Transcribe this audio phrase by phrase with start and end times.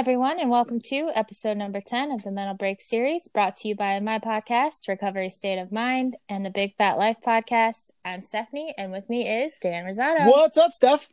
[0.00, 3.74] everyone, and welcome to episode number 10 of the Mental Break series, brought to you
[3.74, 7.90] by my podcast, Recovery State of Mind, and the Big Fat Life podcast.
[8.02, 10.26] I'm Stephanie, and with me is Dan Rosado.
[10.26, 11.10] What's up, Steph?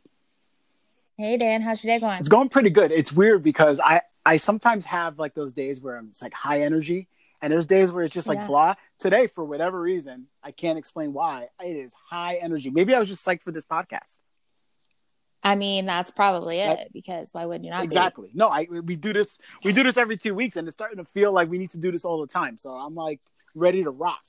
[1.18, 2.18] Hey, Dan, how's your day going?
[2.20, 2.90] It's going pretty good.
[2.90, 6.62] It's weird because I I sometimes have like those days where I'm it's like high
[6.62, 7.08] energy,
[7.42, 8.46] and there's days where it's just like Yeah.
[8.46, 8.74] blah.
[8.98, 11.48] Today, for whatever reason, I can't explain why.
[11.62, 12.70] It is high energy.
[12.70, 14.16] Maybe I was just psyched for this podcast.
[15.42, 17.84] I mean, that's probably it, That- because why wouldn't you not be?
[17.84, 18.30] Exactly.
[18.34, 21.04] No, I we do this we do this every two weeks, and it's starting to
[21.04, 22.58] feel like we need to do this all the time.
[22.58, 23.20] So I'm like
[23.54, 24.22] ready to rock.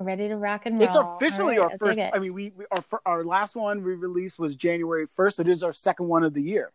[0.00, 0.84] Ready to rock and roll.
[0.88, 2.00] It's officially All our first.
[2.00, 5.38] I mean, we, we our our last one we released was January first.
[5.38, 6.72] It is our second one of the year.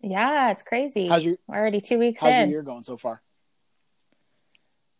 [0.00, 1.08] yeah, it's crazy.
[1.08, 2.40] How's your We're already two weeks How's in.
[2.42, 3.20] your year going so far?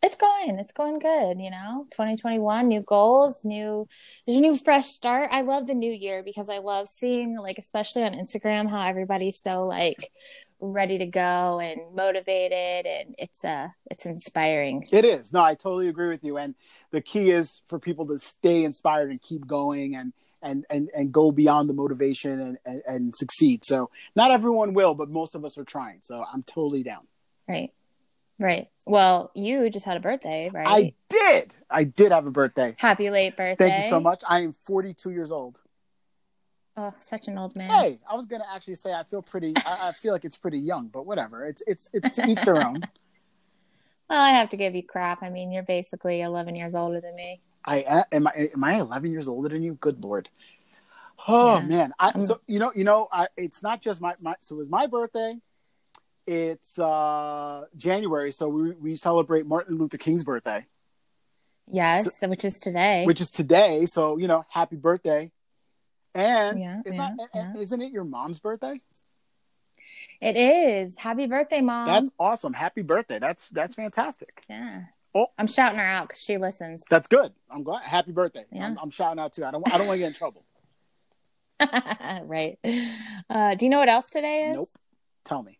[0.05, 0.59] It's going.
[0.59, 1.87] It's going good, you know.
[1.89, 3.87] 2021, new goals, new
[4.27, 5.29] new fresh start.
[5.31, 9.41] I love the new year because I love seeing like especially on Instagram how everybody's
[9.41, 10.11] so like
[10.59, 14.85] ready to go and motivated and it's uh it's inspiring.
[14.91, 15.33] It is.
[15.33, 16.37] No, I totally agree with you.
[16.37, 16.53] And
[16.91, 21.11] the key is for people to stay inspired and keep going and and and, and
[21.11, 23.65] go beyond the motivation and, and, and succeed.
[23.65, 26.01] So not everyone will, but most of us are trying.
[26.03, 27.07] So I'm totally down.
[27.49, 27.71] Right.
[28.37, 28.67] Right.
[28.85, 30.67] Well, you just had a birthday, right?
[30.67, 31.55] I did.
[31.69, 32.75] I did have a birthday.
[32.77, 33.69] Happy late birthday.
[33.69, 34.23] Thank you so much.
[34.27, 35.61] I am 42 years old.
[36.77, 37.71] Oh, such an old man.
[37.71, 39.53] Hey, I was gonna actually say I feel pretty.
[39.65, 41.45] I, I feel like it's pretty young, but whatever.
[41.45, 42.83] It's it's it's to each their own.
[44.07, 45.23] Well, I have to give you crap.
[45.23, 47.41] I mean, you're basically 11 years older than me.
[47.65, 49.73] I a- am I am I 11 years older than you?
[49.81, 50.29] Good lord.
[51.27, 51.65] Oh Yeah.
[51.65, 51.93] man.
[51.97, 54.69] I so you know you know I it's not just my my so it was
[54.69, 55.39] my birthday.
[56.27, 60.63] It's uh January, so we we celebrate Martin Luther King's birthday,
[61.71, 63.05] Yes, which is today.
[63.05, 63.85] which is today.
[63.85, 65.31] So you know, happy birthday.
[66.15, 67.53] And Yeah, it's yeah, not, yeah.
[67.57, 68.77] isn't it your mom's birthday?
[70.21, 70.97] It is.
[70.97, 71.87] Happy birthday, mom.
[71.87, 72.53] That's awesome.
[72.53, 73.19] Happy birthday.
[73.19, 74.43] That's that's fantastic.
[74.49, 74.81] yeah.
[75.13, 75.27] Oh.
[75.37, 76.85] I'm shouting her out because she listens.
[76.89, 77.31] That's good.
[77.49, 77.83] I'm glad.
[77.83, 78.45] Happy birthday.
[78.51, 78.65] Yeah.
[78.65, 79.45] I'm, I'm shouting out too.
[79.45, 80.43] I don't I don't want to get in trouble.
[82.27, 82.57] right.
[83.29, 84.57] Uh, do you know what else today is?
[84.57, 84.67] Nope.
[85.23, 85.59] Tell me.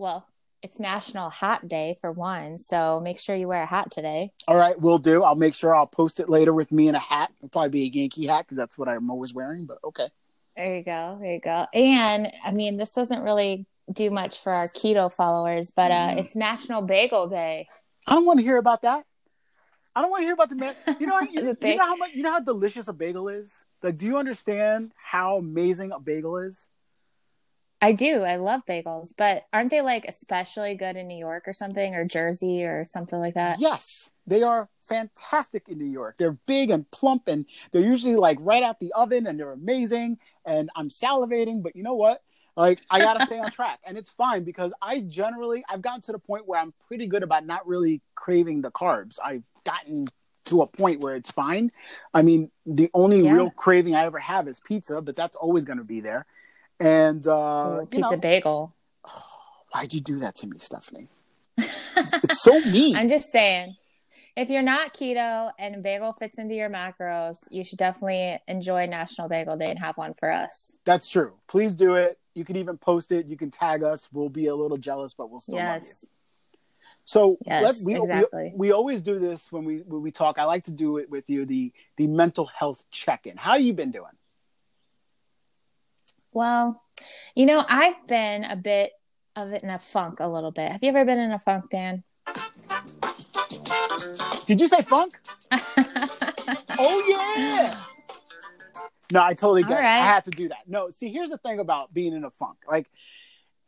[0.00, 0.26] Well,
[0.62, 4.32] it's National Hat Day for one, so make sure you wear a hat today.
[4.48, 5.22] All right, we'll do.
[5.22, 7.30] I'll make sure I'll post it later with me in a hat.
[7.38, 9.66] It'll probably be a Yankee hat because that's what I'm always wearing.
[9.66, 10.08] But okay.
[10.56, 11.18] There you go.
[11.20, 11.66] There you go.
[11.74, 16.24] And I mean, this doesn't really do much for our keto followers, but uh, Mm.
[16.24, 17.68] it's National Bagel Day.
[18.06, 19.04] I don't want to hear about that.
[19.94, 20.74] I don't want to hear about the man.
[20.98, 22.12] You know, you, you know how much.
[22.14, 23.66] You know how delicious a bagel is.
[23.82, 26.70] Like, do you understand how amazing a bagel is?
[27.82, 28.22] I do.
[28.22, 32.04] I love bagels, but aren't they like especially good in New York or something, or
[32.04, 33.58] Jersey or something like that?
[33.58, 36.16] Yes, they are fantastic in New York.
[36.18, 40.18] They're big and plump, and they're usually like right out the oven, and they're amazing.
[40.44, 42.22] And I'm salivating, but you know what?
[42.56, 46.12] Like I gotta stay on track, and it's fine because I generally I've gotten to
[46.12, 49.18] the point where I'm pretty good about not really craving the carbs.
[49.24, 50.06] I've gotten
[50.46, 51.70] to a point where it's fine.
[52.12, 53.32] I mean, the only Yeah.
[53.34, 56.26] real craving I ever have is pizza, but that's always going to be there.
[56.80, 57.30] And uh,
[57.68, 58.74] Ooh, you pizza know, bagel.
[59.72, 61.10] why'd you do that to me, Stephanie?
[61.58, 62.96] It's, it's so mean.
[62.96, 63.76] I'm just saying,
[64.36, 69.28] if you're not keto and bagel fits into your macros, you should definitely enjoy National
[69.28, 70.78] Bagel Day and have one for us.
[70.84, 71.34] That's true.
[71.46, 72.18] Please do it.
[72.34, 73.26] You can even post it.
[73.26, 74.08] You can tag us.
[74.12, 75.88] We'll be a little jealous, but we'll still love you.
[75.88, 76.10] yes.
[77.04, 78.52] So Yes, we, exactly.
[78.54, 80.38] we we always do this when we when we talk.
[80.38, 83.36] I like to do it with you the the mental health check in.
[83.36, 84.12] How you been doing?
[86.32, 86.82] Well,
[87.34, 88.92] you know, I've been a bit
[89.36, 90.70] of it in a funk a little bit.
[90.70, 92.04] Have you ever been in a funk, Dan?
[94.46, 95.18] Did you say funk?
[96.82, 97.78] Oh yeah.
[99.12, 100.00] No, I totally get right.
[100.00, 100.66] I had to do that.
[100.66, 102.56] No, see, here's the thing about being in a funk.
[102.66, 102.90] Like,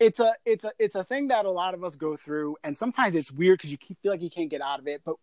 [0.00, 2.76] it's a it's a it's a thing that a lot of us go through, and
[2.76, 5.02] sometimes it's weird because you keep, feel like you can't get out of it.
[5.04, 5.16] But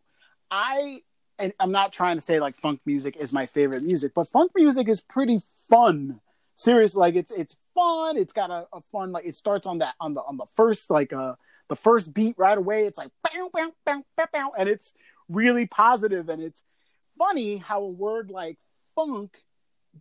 [0.51, 1.01] I
[1.39, 4.51] and I'm not trying to say like funk music is my favorite music, but funk
[4.55, 6.19] music is pretty fun.
[6.59, 8.17] Seriously, like it's it's fun.
[8.17, 10.89] It's got a, a fun like it starts on that on the on the first
[10.89, 11.35] like uh
[11.69, 12.85] the first beat right away.
[12.85, 14.91] It's like bow bow bow bow bow, and it's
[15.29, 16.65] really positive and it's
[17.17, 18.57] funny how a word like
[18.93, 19.37] funk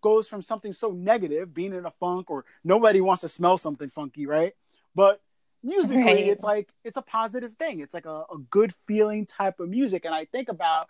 [0.01, 3.89] goes from something so negative, being in a funk, or nobody wants to smell something
[3.89, 4.55] funky, right?
[4.97, 5.21] But
[5.63, 6.27] musically, Right.
[6.27, 7.79] it's like it's a positive thing.
[7.79, 10.05] It's like a, a good feeling type of music.
[10.05, 10.89] And I think about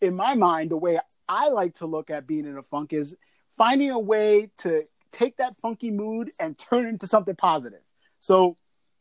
[0.00, 3.14] in my mind, the way I like to look at being in a funk is
[3.56, 4.82] finding a way to
[5.14, 7.82] take that funky mood and turn it into something positive.
[8.20, 8.56] So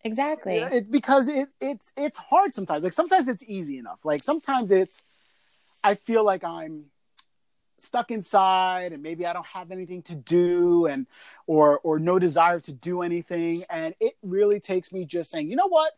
[0.05, 0.57] Exactly.
[0.57, 2.83] it, because it it's it's hard sometimes.
[2.83, 4.03] Like sometimes it's easy enough.
[4.03, 5.01] Like sometimes it's
[5.83, 6.85] I feel like I'm
[7.77, 11.07] stuck inside and maybe I don't have anything to do and
[11.47, 15.55] or or no desire to do anything and it really takes me just saying, "You
[15.55, 15.93] know what?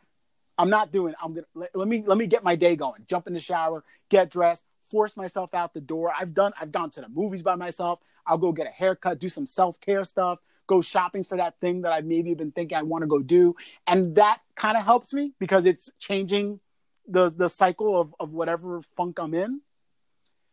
[0.58, 1.14] I'm not doing.
[1.22, 3.06] I'm going to let, let me let me get my day going.
[3.08, 4.66] Jump in the shower, get dressed,
[4.96, 6.14] force myself out the door.
[6.18, 8.00] I've done I've gone to the movies by myself.
[8.26, 11.92] I'll go get a haircut, do some self-care stuff, go shopping for that thing that
[11.92, 13.58] I've maybe been thinking I want to go do.
[13.88, 16.62] And that kind of helps me because it's changing
[17.10, 19.60] the the cycle of of whatever funk I'm in.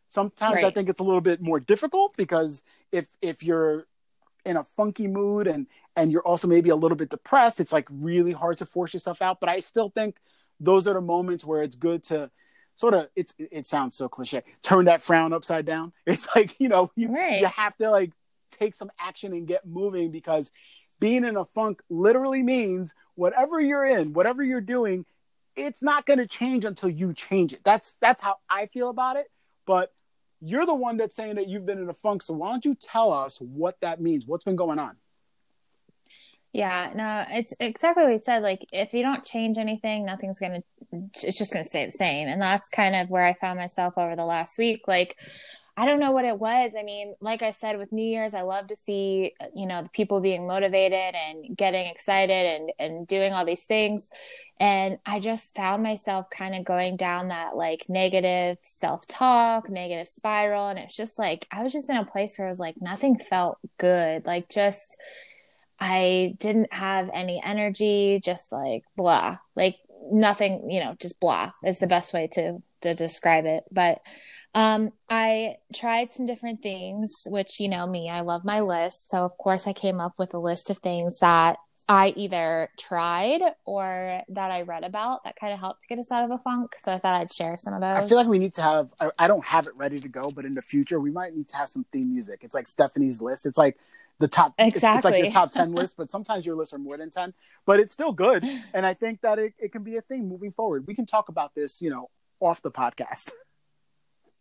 [0.09, 0.65] Sometimes right.
[0.65, 3.87] I think it's a little bit more difficult because if if you're
[4.43, 7.87] in a funky mood and and you're also maybe a little bit depressed, it's like
[7.89, 9.39] really hard to force yourself out.
[9.39, 10.17] But I still think
[10.59, 12.29] those are the moments where it's good to
[12.75, 14.43] sort of it's it sounds so cliche.
[14.61, 15.93] Turn that frown upside down.
[16.05, 17.41] It's like you know you, right.
[17.41, 18.11] you have to like
[18.51, 20.51] take some action and get moving because
[20.99, 25.05] being in a funk literally means whatever you're in whatever you're doing
[25.55, 27.61] it's not going to change until you change it.
[27.63, 29.27] That's that's how i feel about it.
[29.65, 29.93] But
[30.41, 32.75] you're the one that's saying that you've been in a funk so why don't you
[32.75, 34.25] tell us what that means?
[34.25, 34.97] What's been going on
[36.53, 38.43] yeah, no, it's exactly what you said.
[38.43, 40.61] Like, if you don't change anything, nothing's gonna.
[40.91, 44.15] It's just gonna stay the same, and that's kind of where I found myself over
[44.15, 44.87] the last week.
[44.87, 45.17] Like,
[45.75, 46.75] I don't know what it was.
[46.77, 49.81] I mean, like I said, with New Year's, I love to see uh, you know
[49.81, 54.11] the people being motivated and getting excited and and doing all these things,
[54.59, 60.07] and I just found myself kind of going down that like negative self talk, negative
[60.07, 62.75] spiral, and it's just like I was just in a place where I was like
[62.79, 64.99] nothing felt good, like just
[65.83, 71.79] I didn't have any energy, just like blah, like nothing, you know, just blah is
[71.79, 73.65] the best way to to describe it.
[73.69, 73.99] But
[74.55, 79.09] um, I tried some different things, which you know me, I love my list.
[79.09, 81.57] So of course I came up with a list of things that
[81.89, 86.23] I either tried or that I read about that kind of helped get us out
[86.23, 86.75] of a funk.
[86.79, 88.05] So I thought I'd share some of those.
[88.05, 90.31] I feel like we need to have, I, I don't have it ready to go,
[90.31, 92.39] but in the future, we might need to have some theme music.
[92.43, 93.45] It's like Stephanie's list.
[93.45, 93.77] It's like
[94.19, 94.67] the top exactly.
[94.67, 97.33] It's, it's, like your top 10 list but sometimes your lists are more than 10
[97.65, 98.43] but it's still good.
[98.73, 100.87] And i think that it, it can be a thing moving forward.
[100.87, 103.31] We can talk about this you know off the podcast.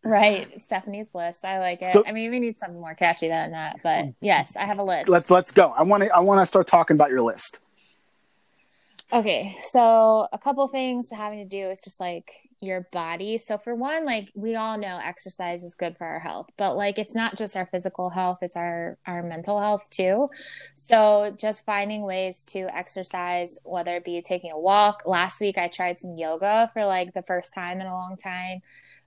[0.04, 0.60] Right.
[0.60, 1.44] Stephanie's list.
[1.44, 1.92] I like it.
[1.92, 4.14] So, i mean we need something more catchy than that but mm.
[4.20, 5.08] yes i have a list.
[5.08, 5.72] Let's let's go.
[5.76, 7.60] I want to i want to start talking about your list
[9.12, 13.36] Okay, so a couple things having to do with just like your body.
[13.36, 16.98] So for one, like we all know exercise is good for our health, but like
[16.98, 20.28] it's not just our physical health, it's our our mental health too.
[20.74, 25.02] So just finding ways to exercise whether it be taking a walk.
[25.04, 28.62] Last week I tried some yoga for like the first time in a long time.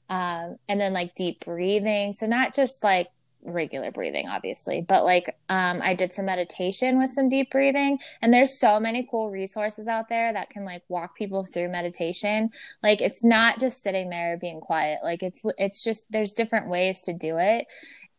[0.10, 2.14] Um, and then like deep breathing.
[2.14, 3.08] So not just like
[3.46, 4.82] regular breathing obviously.
[4.82, 9.08] But like um i did some meditation with some deep breathing and there's so many
[9.10, 12.50] cool resources out there that can like walk people through meditation.
[12.84, 15.00] Like it's not just sitting there being quiet.
[15.04, 17.68] Like it's it's just there's different ways to do it.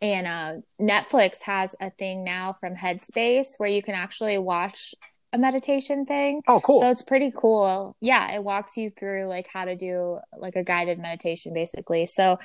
[0.02, 4.94] And uh, netflix has a thing now from headspace where you can actually watch
[5.36, 6.42] a meditation thing.
[6.48, 6.80] Oh, cool.
[6.80, 7.96] So it's pretty cool.
[8.00, 12.06] Yeah, it walks you through like how to do like a guided meditation basically.
[12.06, 12.38] So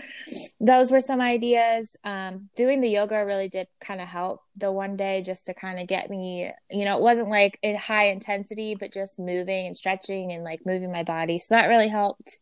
[0.59, 1.95] those were some ideas.
[2.03, 5.79] Um, doing the yoga really did kind of help the one day just to kind
[5.79, 9.75] of get me, you know, it wasn't like in high intensity, but just moving and
[9.75, 11.39] stretching and like moving my body.
[11.39, 12.38] So that really helped.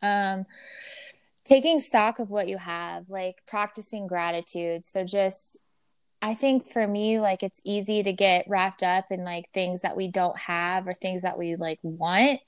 [0.00, 0.46] Um,
[1.44, 4.84] taking stock of what you have, like practicing gratitude.
[4.84, 5.58] So just
[6.26, 9.96] I think for me, like it's easy to get wrapped up in like things that
[9.96, 12.40] we don't have or things that we like want.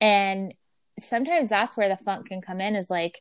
[0.00, 0.54] And
[0.98, 3.20] sometimes that's where the funk can come in is like,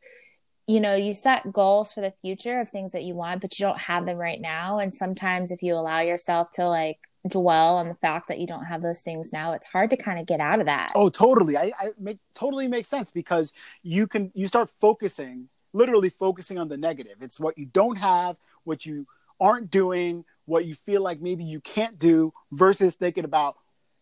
[0.65, 3.65] you know, you set goals for the future of things that you want, but you
[3.65, 4.79] don't have them right now.
[4.79, 8.63] And sometimes if you allow yourself to like dwell on the fact that you don't
[8.63, 10.93] have those things now, it's hard to kind of get out of that.
[10.95, 11.57] Oh, totally.
[11.57, 13.51] I, I make totally makes sense because
[13.83, 17.17] you can you start focusing, literally focusing on the negative.
[17.19, 19.05] It's what you don't have, what you
[19.39, 23.55] aren't doing what you feel like maybe you can't do versus thinking about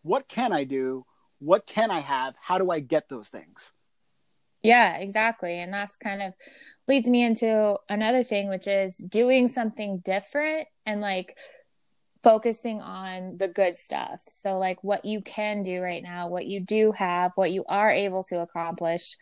[0.03, 1.05] what can I do?
[1.39, 2.35] What can I have?
[2.39, 3.73] How do I get those things?
[4.61, 5.59] Yeah, exactly.
[5.59, 6.33] And that's kind of
[6.87, 11.37] leads me into another thing, which is doing something different and like
[12.23, 14.21] focusing on the good stuff.
[14.27, 17.91] So, like what you can do right now, what you do have, what you are
[17.91, 19.17] able to accomplish,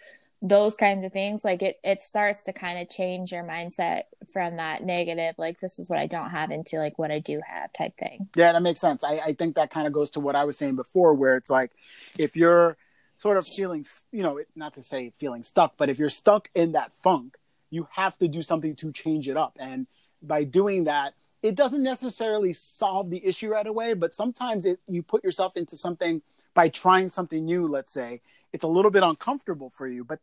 [0.45, 4.57] those kinds of things like it it starts to kind of change your mindset from
[4.57, 7.71] that negative like this is what i don't have into like what i do have
[7.71, 8.27] type thing.
[8.35, 9.05] Yeah that makes sense.
[9.05, 11.49] I, I think that kind of goes to what i was saying before where it's
[11.49, 11.71] like
[12.19, 12.75] if you're
[13.17, 16.73] sort of feeling you know not to say feeling stuck but if you're stuck in
[16.73, 17.37] that funk
[17.69, 19.57] you have to do something to change it up.
[19.59, 19.87] And
[20.21, 25.03] by doing that it doesn't necessarily solve the issue right away but sometimes it you
[25.03, 26.21] put yourself into something
[26.53, 28.21] by trying something new let's say
[28.53, 30.19] it's a little bit uncomfortable for you, but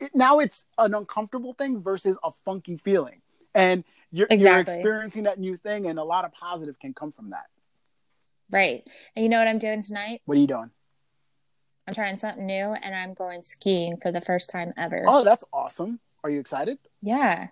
[0.00, 3.22] it, now it's an uncomfortable thing versus a funky feeling.
[3.54, 4.72] and you're, Exactly.
[4.74, 7.46] you're experiencing that new thing, and a lot of positive can come from that.
[8.50, 8.88] Right.
[9.14, 10.22] And you know what I'm doing tonight?
[10.24, 10.70] What are you doing?
[11.86, 15.04] I'm trying something new and I'm going skiing for the first time ever.
[15.06, 16.00] Oh, that's awesome.
[16.24, 16.78] Are you excited?
[17.00, 17.48] Yeah,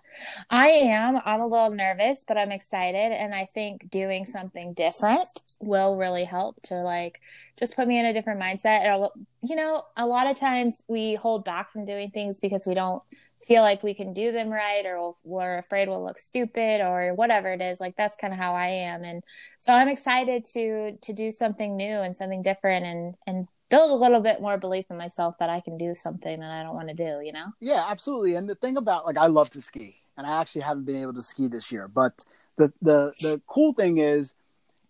[0.49, 1.19] I am.
[1.23, 3.13] I'm a little nervous, but I'm excited.
[3.13, 5.25] And I think doing something different
[5.61, 7.21] will really help to like
[7.57, 8.83] just put me in a different mindset.
[8.83, 9.09] And,
[9.41, 13.01] you know, a lot of times we hold back from doing things because we don't
[13.45, 17.53] feel like we can do them right or we're afraid we'll look stupid or whatever
[17.53, 17.79] it is.
[17.79, 19.05] Like that's kind of how I am.
[19.05, 19.23] And
[19.59, 23.95] so I'm excited to to do something new and something different and and build a
[23.95, 26.87] little bit more belief in myself that I can do something that I don't want
[26.89, 27.47] to do, you know?
[27.59, 28.35] Yeah, absolutely.
[28.35, 31.13] And the thing about like I love to ski, and I actually haven't been able
[31.13, 31.87] to ski this year.
[31.87, 32.23] But
[32.57, 34.33] the the the cool thing is,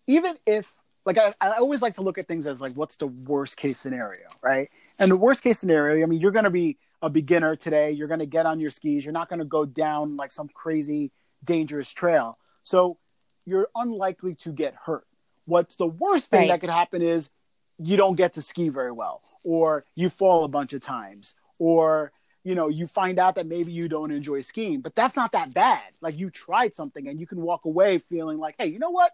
[0.06, 0.72] even if
[1.04, 3.78] like I, I always like to look at things as like what's the worst case
[3.78, 4.68] scenario, right?
[4.98, 7.92] And the worst case scenario, I mean, you're going to be a beginner today.
[7.92, 9.04] You're going to get on your skis.
[9.04, 11.12] You're not going to go down like some crazy
[11.44, 12.38] dangerous trail.
[12.62, 12.98] So
[13.46, 15.06] you're unlikely to get hurt.
[15.46, 16.48] What's the worst thing Right.
[16.48, 17.30] that could happen is
[17.78, 22.12] you don't get to ski very well, or you fall a bunch of times, or
[22.44, 24.80] you know you find out that maybe you don't enjoy skiing.
[24.80, 25.82] But that's not that bad.
[26.00, 29.12] Like you tried something, and you can walk away feeling like, hey, you know what?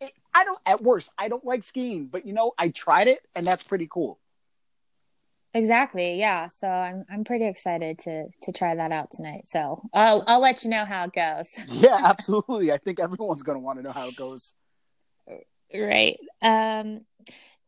[0.00, 0.58] I, I don't.
[0.66, 3.88] At worst, I don't like skiing, but you know, I tried it, and that's pretty
[3.90, 4.18] cool.
[5.56, 6.18] Exactly.
[6.18, 6.48] Yeah.
[6.48, 9.48] So I'm I'm pretty excited to to try that out tonight.
[9.48, 11.58] So I'll I'll let you know how it goes.
[11.68, 12.72] Yeah, absolutely.
[12.72, 14.54] I think everyone's going to want to know how it goes.
[15.74, 16.20] Right.
[16.42, 17.00] Um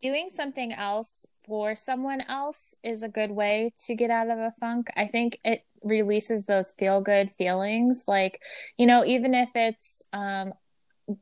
[0.00, 4.52] doing something else for someone else is a good way to get out of a
[4.60, 4.88] funk.
[4.96, 8.42] I think it releases those feel good feelings like,
[8.76, 10.52] you know, even if it's um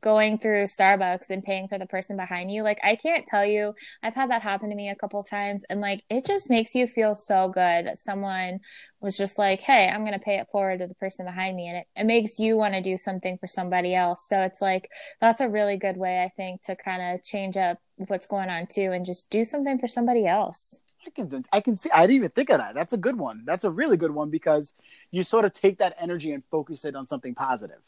[0.01, 2.63] going through Starbucks and paying for the person behind you.
[2.63, 5.81] Like I can't tell you, I've had that happen to me a couple times and
[5.81, 8.59] like it just makes you feel so good that someone
[8.99, 11.67] was just like, "Hey, I'm going to pay it forward to the person behind me."
[11.67, 14.27] And it, it makes you want to do something for somebody else.
[14.27, 14.89] So it's like
[15.21, 18.67] that's a really good way I think to kind of change up what's going on
[18.67, 20.81] too and just do something for somebody else.
[21.05, 22.75] I can I can see I didn't even think of that.
[22.75, 23.43] That's a good one.
[23.45, 24.73] That's a really good one because
[25.11, 27.79] you sort of take that energy and focus it on something positive.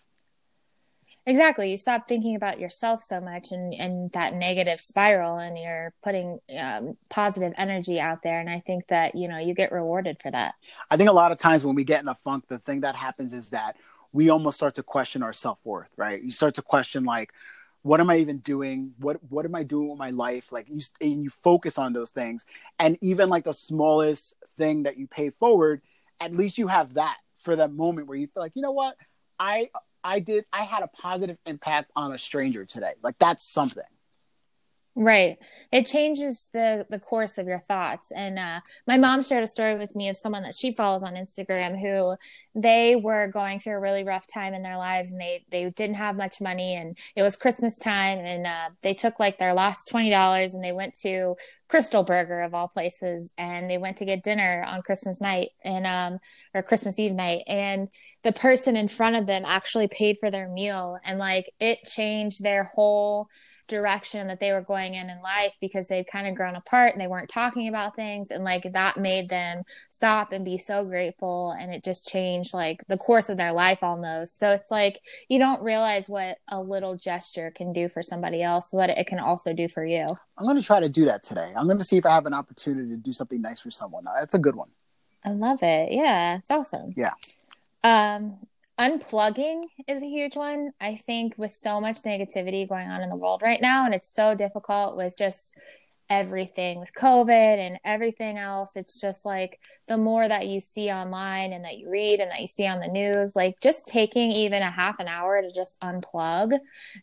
[1.29, 1.69] Exactly.
[1.69, 6.39] You stop thinking about yourself so much and, and that negative spiral, and you're putting
[6.59, 8.39] um, positive energy out there.
[8.39, 10.55] And I think that, you know, you get rewarded for that.
[10.89, 12.95] I think a lot of times when we get in a funk, the thing that
[12.95, 13.75] happens is that
[14.11, 16.19] we almost start to question our self worth, right?
[16.19, 17.31] You start to question like,
[17.83, 18.93] what am I even doing?
[18.97, 20.51] What what am I doing with my life?
[20.51, 22.47] Like you and you focus on those things,
[22.79, 25.83] and even like the smallest thing that you pay forward,
[26.19, 28.95] at least you have that for that moment where you feel like, you know what,
[29.39, 29.69] I
[30.03, 32.93] I did I had a positive impact on a stranger today.
[33.01, 33.83] Like that's something.
[34.95, 35.37] Right.
[35.71, 38.11] It changes the the course of your thoughts.
[38.11, 41.13] And uh, my mom shared a story with me of someone that she follows on
[41.13, 42.17] Instagram who
[42.53, 45.95] they were going through a really rough time in their lives and they they didn't
[45.95, 49.87] have much money and it was Christmas time and uh, they took like their last
[49.87, 51.35] twenty dollars and they went to
[51.69, 55.87] Krystal Burger of all places and they went to get dinner on Christmas night and
[55.87, 56.19] um
[56.53, 57.89] or Christmas Eve night and
[58.23, 62.43] the person in front of them actually paid for their meal and like it changed
[62.43, 63.27] their whole
[63.67, 66.99] direction that they were going in in life because they'd kind of grown apart and
[66.99, 69.61] they weren't talking about things and like that made them
[69.91, 73.83] stop and be so grateful and it just changed like the course of their life
[73.83, 74.99] almost so it's like
[75.29, 79.19] you don't realize what a little gesture can do for somebody else what it can
[79.19, 80.03] also do for you
[80.37, 81.53] I'm going to try to do that today.
[81.55, 84.05] I'm going to see if I have an opportunity to do something nice for someone.
[84.19, 84.69] That's a good one.
[85.25, 87.13] i love it yeah it's awesome Yeah.
[87.83, 88.39] Um
[88.79, 90.71] unplugging is a huge one.
[90.79, 94.13] I think with so much negativity going on in the world right now, and it's
[94.13, 95.55] so difficult with just
[96.09, 98.75] everything with COVID and everything else.
[98.75, 102.41] It's just like the more that you see online and that you read and that
[102.41, 105.79] you see on the news, like just taking even a half an hour to just
[105.81, 106.57] unplug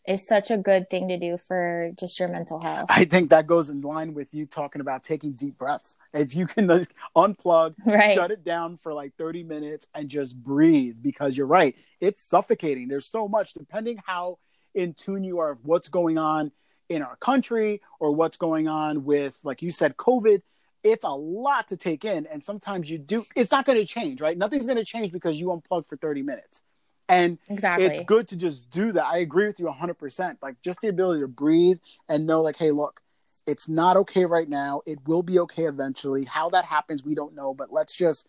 [0.07, 2.85] is such a good thing to do for just your mental health.
[2.89, 5.95] I think that goes in line with you talking about taking deep breaths.
[6.13, 8.15] If you can like, unplug, Right.
[8.15, 11.75] shut it down for like 30 minutes and just breathe because you're right.
[11.99, 12.87] It's suffocating.
[12.87, 14.39] There's so much, depending how
[14.75, 16.51] in tune you are of what's going on
[16.89, 20.41] in our country or what's going on with, like you said, COVID.
[20.83, 22.25] It's a lot to take in.
[22.27, 24.37] And sometimes you do, it's not going to change, right?
[24.37, 26.63] Nothing's going to change because you unplug for 30 minutes.
[27.09, 27.85] And Exactly.
[27.85, 29.05] it's good to just do that.
[29.05, 30.37] I agree with you 100%.
[30.41, 31.79] Like just the ability to breathe
[32.09, 33.01] and know like hey, look,
[33.45, 34.81] it's not okay right now.
[34.85, 36.25] It will be okay eventually.
[36.25, 38.27] How that happens we don't know, but let's just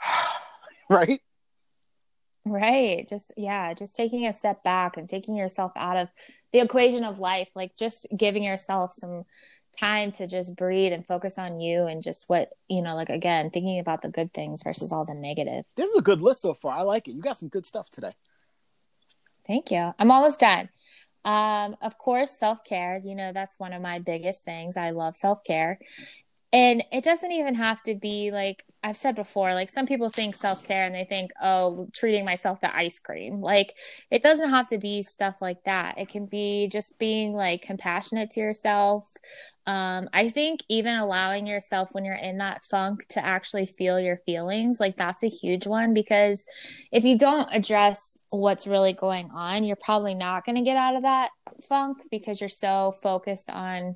[0.90, 1.20] right?
[2.44, 3.08] Right.
[3.08, 6.08] Just, yeah, just taking a step back and taking yourself out of
[6.52, 9.24] the equation of life, like just giving yourself some
[9.78, 13.50] time to just breathe and focus on you and just what, you know, like again,
[13.50, 15.64] thinking about the good things versus all the negative.
[15.76, 16.76] This is a good list so far.
[16.76, 17.12] I like it.
[17.14, 18.12] You got some good stuff today.
[19.46, 19.92] Thank you.
[19.98, 20.68] I'm almost done.
[21.24, 23.00] Um, of course, self care.
[23.02, 24.76] You know, that's one of my biggest things.
[24.76, 25.78] I love self care.
[26.52, 30.34] And it doesn't even have to be like I've said before, like some people think
[30.34, 33.40] self care and they think, oh, treating myself to ice cream.
[33.40, 33.74] Like
[34.10, 35.98] it doesn't have to be stuff like that.
[35.98, 39.10] It can be just being like compassionate to yourself.
[39.64, 44.18] Um, I think even allowing yourself when you're in that funk to actually feel your
[44.26, 46.44] feelings, like that's a huge one because
[46.90, 50.96] if you don't address what's really going on, you're probably not going to get out
[50.96, 51.30] of that
[51.68, 53.94] funk because you're so focused on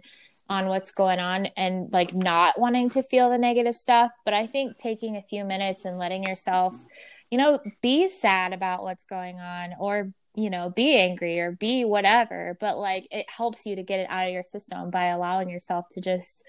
[0.48, 4.12] on what's going on and like not wanting to feel the negative stuff.
[4.24, 6.74] But I think taking a few minutes and letting yourself,
[7.30, 11.84] you know, be sad about what's going on or, you know, be angry or be
[11.84, 12.56] whatever.
[12.60, 15.86] But like it helps you to get it out of your system by allowing yourself
[15.92, 16.42] to just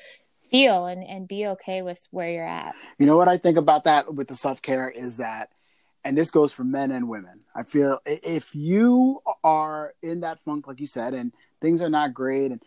[0.52, 2.76] feel and, and be okay with where you're at.
[3.00, 5.50] You know what I think about that with the self care is that
[6.04, 7.42] and this goes for men and women.
[7.54, 12.14] I feel if you are in that funk, like you said, and things are not
[12.14, 12.62] great, and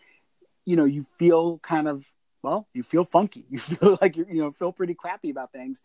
[0.65, 2.05] you know you feel kind of
[2.41, 3.45] well you feel funky.
[3.49, 5.81] You feel like you you know feel pretty crappy about things.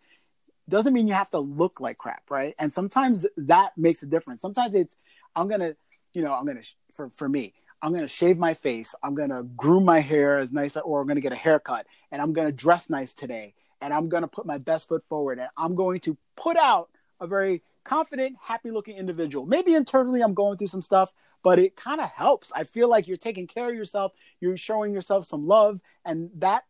[0.69, 2.55] Doesn't mean you have to look like crap right?
[2.59, 4.43] And sometimes that makes a difference.
[4.43, 4.97] Sometimes it's
[5.35, 5.75] i'm gonna
[6.15, 6.63] you know i'm gonna
[6.95, 7.53] for for me
[7.83, 8.95] i'm gonna shave my face.
[9.03, 12.33] I'm gonna groom my hair as nice or i'm gonna get a haircut and i'm
[12.33, 16.01] gonna dress nice today and i'm gonna put my best foot forward and i'm going
[16.01, 16.89] to put out
[17.21, 19.47] a very confident happy looking individual.
[19.47, 21.13] Maybe internally i'm going through some stuff
[21.47, 22.51] but it kind of helps.
[22.53, 24.11] I feel like you're taking care of yourself,
[24.41, 26.65] you're showing yourself some love, and that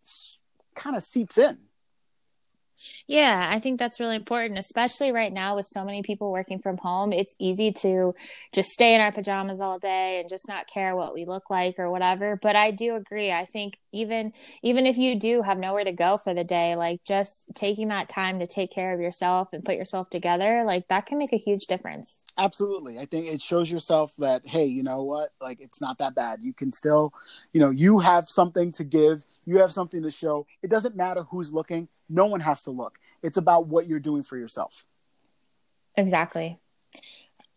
[0.75, 1.57] kind of seeps in.
[3.07, 6.77] Yeah, I think that's really important, especially right now with so many people working from
[6.77, 7.15] home.
[7.15, 8.15] It's easy to
[8.53, 11.79] just stay in our pajamas all day and just not care what we look like
[11.79, 12.39] or whatever.
[12.41, 13.33] But I do agree.
[13.33, 17.03] I think even even if you do have nowhere to go for the day, like
[17.05, 21.07] just taking that time to take care of yourself and put yourself together, like that
[21.07, 22.21] can make a huge difference.
[22.39, 22.99] Absolutely.
[22.99, 25.31] I think it shows yourself that hey, you know what?
[25.41, 26.41] Like it's not that bad.
[26.43, 27.13] You can still,
[27.53, 30.47] you know, you have something to give, you have something to show.
[30.63, 32.99] It doesn't matter who's looking no one has to look.
[33.23, 34.87] It's about what you're doing for yourself.
[35.97, 36.61] Exactly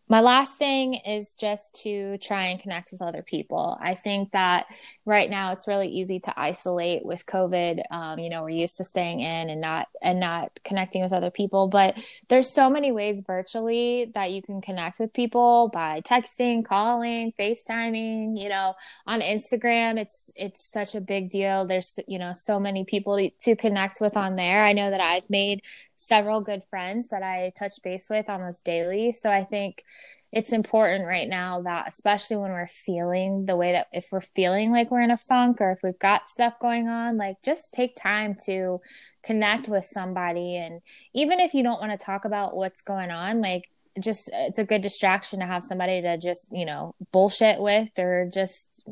[0.10, 3.78] my last thing is just to try and connect with other people.
[3.80, 4.65] I think that
[5.06, 7.84] right now it's really easy to isolate with COVID.
[7.91, 11.30] Um, you know, we're used to staying in and not and not connecting with other
[11.30, 11.95] people, but
[12.28, 18.36] there's so many ways virtually that you can connect with people by texting, calling, FaceTiming.
[18.36, 18.74] You know,
[19.06, 21.65] on Instagram, it's it's such a big deal.
[21.65, 24.63] There's you know so many people to, to connect with on there.
[24.63, 25.62] I know that I've made
[25.99, 29.12] several good friends that I touch base with almost daily.
[29.12, 29.83] So I think
[30.31, 34.71] it's important right now that especially when we're feeling the way that if we're feeling
[34.71, 37.95] like we're in a funk or if we've got stuff going on like just take
[37.95, 38.77] time to
[39.23, 40.81] connect with somebody and
[41.13, 43.67] even if you don't want to talk about what's going on like
[43.99, 48.29] just it's a good distraction to have somebody to just you know bullshit with or
[48.31, 48.88] just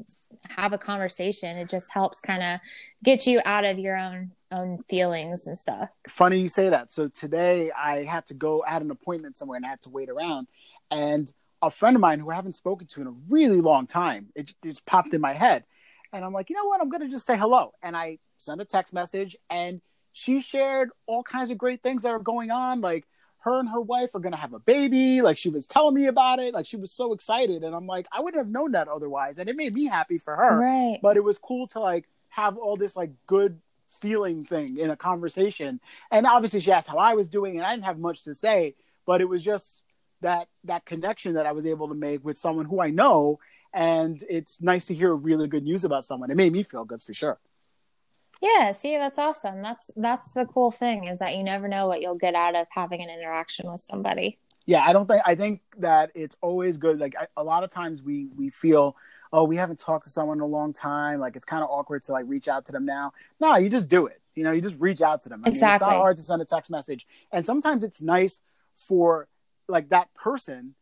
[0.49, 2.59] have a conversation it just helps kind of
[3.03, 5.89] get you out of your own own feelings and stuff.
[6.07, 6.91] Funny you say that.
[6.91, 10.09] So today I had to go, had an appointment somewhere and I had to wait
[10.09, 10.47] around.
[10.91, 11.31] And
[11.61, 14.53] a friend of mine who I haven't spoken to in a really long time, it,
[14.63, 15.65] it just popped in my head.
[16.13, 16.81] And I'm like, you know what?
[16.81, 17.73] I'm going to just say hello.
[17.83, 19.81] And I sent a text message and
[20.13, 22.81] she shared all kinds of great things that are going on.
[22.81, 23.05] Like
[23.47, 25.21] her and her wife are going to have a baby.
[25.21, 26.53] Like she was telling me about it.
[26.53, 27.63] Like she was so excited.
[27.63, 29.37] And I'm like, I wouldn't have known that otherwise.
[29.37, 30.59] And it made me happy for her.
[30.59, 30.99] Right.
[31.01, 33.59] But it was cool to like have all this like good
[34.01, 35.79] feeling thing in a conversation.
[36.11, 38.75] And obviously, she asked how I was doing, and I didn't have much to say,
[39.05, 39.81] but it was just
[40.21, 43.39] that that connection that I was able to make with someone who I know,
[43.73, 46.31] and it's nice to hear really good news about someone.
[46.31, 47.39] It made me feel good for sure.
[48.41, 49.61] Yeah, see, that's awesome.
[49.61, 52.67] That's that's the cool thing is that you never know what you'll get out of
[52.69, 54.37] having an interaction with somebody.
[54.65, 56.99] Yeah, I don't think I think that it's always good.
[56.99, 58.95] Like I, a lot of times we we feel
[59.33, 61.19] oh, we haven't talked to someone in a long time.
[61.19, 63.13] Like it's kind of awkward to like reach out to them now.
[63.39, 64.21] No, you just do it.
[64.35, 65.43] You know, you just reach out to them.
[65.45, 65.85] I exactly.
[65.85, 67.07] Mean, it's not hard to send a text message.
[67.31, 68.39] And sometimes it's nice
[68.75, 69.27] for
[69.67, 70.75] like that person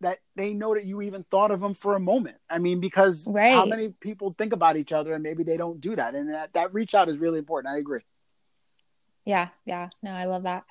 [0.00, 2.38] that they know that you even thought of them for a moment.
[2.48, 3.52] I mean, because right.
[3.52, 6.14] how many people think about each other and maybe they don't do that.
[6.14, 7.74] And that, that reach out is really important.
[7.74, 8.00] I agree.
[9.24, 9.48] Yeah.
[9.66, 9.90] Yeah.
[10.02, 10.64] No, I love that.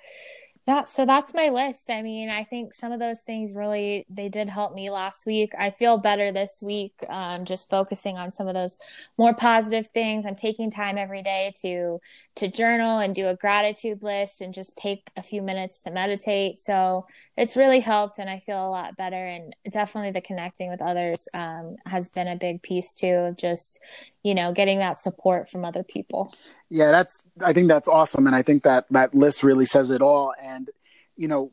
[0.70, 1.90] Yeah, so that's my list.
[1.90, 5.52] I mean, I think some of those things really they did help me last week.
[5.58, 8.80] I feel better this week, um, just focusing on some of those
[9.18, 10.28] more positive things.
[10.28, 12.00] I'm taking time every day to
[12.36, 16.56] to journal and do a gratitude list and just take a few minutes to meditate.
[16.58, 19.26] So it's really helped, and I feel a lot better.
[19.26, 23.80] And definitely the connecting with others um, has been a big piece too of just
[24.24, 26.34] you know getting that support from other people.
[26.70, 30.02] Yeah, that's I think that's awesome, and I think that that list really says it
[30.02, 30.34] all.
[30.42, 30.70] And
[31.16, 31.52] you know,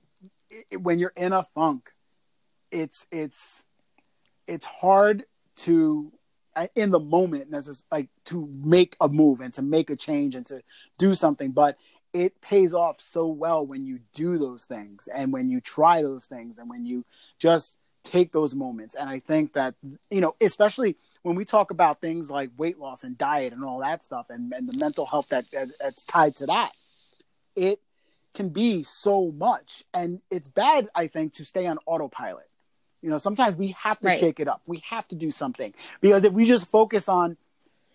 [0.70, 1.90] it, when you're in a funk,
[2.70, 3.66] it's it's
[4.46, 5.24] it's hard
[5.56, 6.12] to
[6.54, 7.54] uh, in the moment
[7.90, 10.62] like to make a move and to make a change and to
[10.98, 11.76] do something but
[12.12, 16.26] it pays off so well when you do those things and when you try those
[16.26, 17.04] things and when you
[17.38, 19.74] just take those moments and i think that
[20.10, 23.80] you know especially when we talk about things like weight loss and diet and all
[23.80, 26.70] that stuff and, and the mental health that, that that's tied to that
[27.56, 27.80] it
[28.32, 29.82] can be so much.
[29.92, 32.48] And it's bad i think to stay on autopilot.
[33.02, 34.20] You know sometimes we have to right.
[34.20, 34.62] shake it up.
[34.66, 35.74] We have to do something.
[36.00, 37.36] Because if we just focus on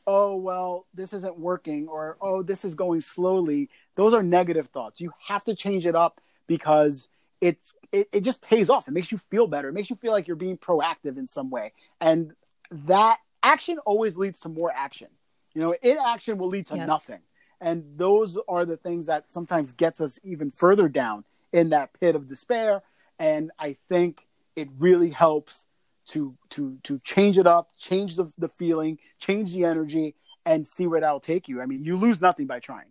[0.06, 5.00] oh well this isn't working or oh this is going slowly those are negative thoughts.
[5.00, 7.08] You have to change it up because
[7.40, 8.90] it's it, it just pays off.
[8.90, 9.70] It makes you feel better.
[9.70, 11.72] It makes you feel like you're being proactive in some way.
[12.02, 12.34] And
[12.72, 15.08] that action always leads to more action.
[15.54, 17.20] You know inaction will lead to nothing.
[17.60, 22.16] And those are the things that sometimes gets us even further down in that pit
[22.16, 22.82] of despair.
[23.20, 25.66] And i think it really helps
[26.08, 30.88] to to to change it up change the, the feeling change the energy and see
[30.88, 31.62] where that'll take you.
[31.62, 32.91] I mean you lose nothing by trying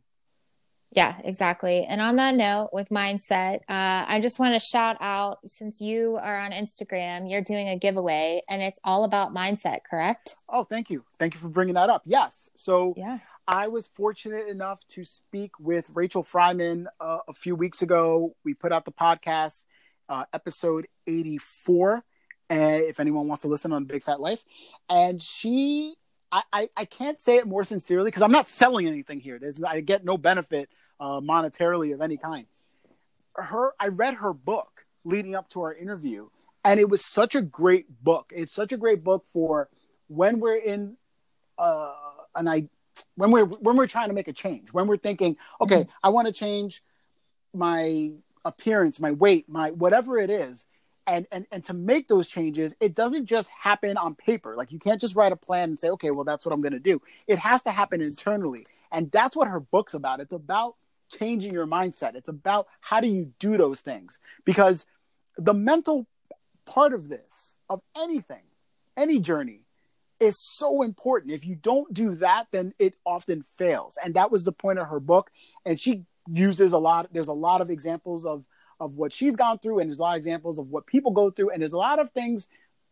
[0.92, 1.84] yeah, exactly.
[1.84, 6.18] And on that note, with mindset, uh, I just want to shout out since you
[6.20, 10.36] are on Instagram, you're doing a giveaway and it's all about mindset, correct?
[10.48, 11.04] Oh, thank you.
[11.18, 12.02] Thank you for bringing that up.
[12.06, 12.50] Yes.
[12.56, 13.18] So, yeah.
[13.46, 18.34] I was fortunate enough to speak with Rachel Fryman uh, a few weeks ago.
[18.44, 19.64] We put out the podcast,
[20.08, 22.04] uh, episode 84.
[22.48, 24.44] And if anyone wants to listen on Big Fat Life,
[24.88, 25.94] and she
[26.32, 29.38] I, I, can't say it more sincerely because I'm not selling anything here.
[29.38, 30.68] There's I get no benefit
[31.00, 32.46] uh, monetarily of any kind.
[33.34, 36.28] Her, I read her book leading up to our interview,
[36.64, 38.32] and it was such a great book.
[38.34, 39.68] It's such a great book for
[40.08, 40.96] when we're in
[41.58, 41.94] uh,
[42.34, 42.68] an I
[43.14, 44.72] when we're when we're trying to make a change.
[44.72, 45.90] When we're thinking, okay, mm-hmm.
[46.02, 46.82] I want to change
[47.54, 48.12] my
[48.44, 50.66] appearance, my weight, my whatever it is.
[51.06, 54.54] And, and and to make those changes, it doesn't just happen on paper.
[54.54, 56.72] Like you can't just write a plan and say, okay, well that's what I'm going
[56.72, 57.02] to do.
[57.26, 60.20] It has to happen internally, and that's what her book's about.
[60.20, 60.76] It's about
[61.10, 62.14] changing your mindset.
[62.14, 64.20] It's about how do you do those things?
[64.44, 64.86] Because
[65.36, 66.06] the mental
[66.66, 68.42] part of this, of anything,
[68.96, 69.62] any journey,
[70.18, 71.32] is so important.
[71.32, 73.98] If you don't do that, then it often fails.
[74.02, 75.30] And that was the point of her book.
[75.64, 78.44] And she uses a lot, there's a lot of examples of
[78.80, 81.30] of what she's gone through, and there's a lot of examples of what people go
[81.30, 82.48] through, and there's a lot of things,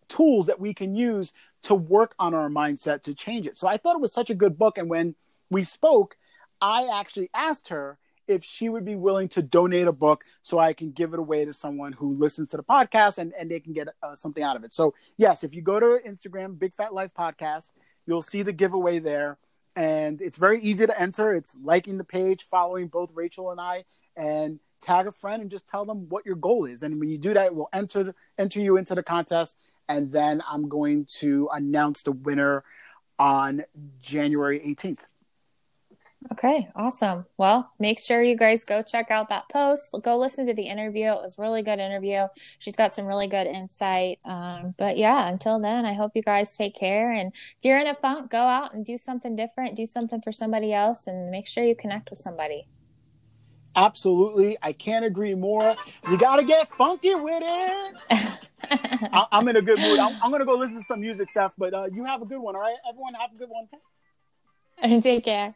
[0.09, 3.59] tools that we can use to work on our mindset to change it.
[3.59, 4.79] So I thought it was such a good book.
[4.79, 5.15] And when
[5.51, 6.17] we spoke,
[6.61, 7.99] I actually asked her
[8.29, 11.45] if she would be willing to donate a book so I can give it away
[11.47, 14.55] to someone who listens to the podcast and, and they can get uh, something out
[14.55, 14.75] of it.
[14.75, 17.73] So, yes, if you go to Instagram, Big Fat Life Podcast,
[18.07, 19.39] you'll see the giveaway there.
[19.75, 21.35] And it's very easy to enter.
[21.35, 23.85] It's liking the page, following both Rachel and I,
[24.17, 26.83] and tag a friend and just tell them what your goal is.
[26.83, 29.57] And when you do that, we'll enter enter you into the contest.
[29.89, 32.65] And then I'm going to announce the winner
[33.19, 33.65] on
[34.01, 35.01] January 18th.
[36.33, 37.27] Okay, awesome.
[37.37, 39.95] Well, make sure you guys go check out that post.
[40.03, 41.07] Go listen to the interview.
[41.07, 42.27] It was really good interview.
[42.59, 44.19] She's got some really good insight.
[44.25, 47.13] Um, but yeah, until then, I hope you guys take care.
[47.13, 49.77] And if you're in a funk, go out and do something different.
[49.77, 52.67] Do something for somebody else, and make sure you connect with somebody.
[53.77, 55.77] Absolutely, I can't agree more.
[56.11, 57.97] You got to get funky with it.
[58.71, 60.01] I- am in a good mood.
[60.01, 61.53] I'm, I'm, gonna go listen to some music stuff.
[61.57, 62.77] But uh, you have a good one, all right?
[62.89, 63.69] Everyone, have a good one.
[65.03, 65.55] Take care.